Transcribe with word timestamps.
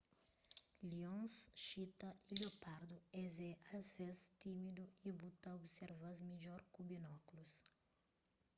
lions 0.91 1.33
xitas 1.63 2.15
y 2.31 2.33
liopardus 2.39 3.03
es 3.23 3.35
é 3.51 3.53
asvês 3.77 4.19
tímidu 4.41 4.83
y 5.07 5.09
bu 5.17 5.27
ta 5.41 5.49
observa-s 5.59 6.19
midjor 6.29 6.61
ku 6.73 6.79
binókulus 6.89 7.55